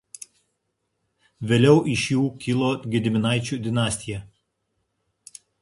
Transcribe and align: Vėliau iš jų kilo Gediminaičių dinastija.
Vėliau 1.51 1.75
iš 1.97 2.05
jų 2.15 2.23
kilo 2.45 2.71
Gediminaičių 2.97 3.63
dinastija. 3.69 4.27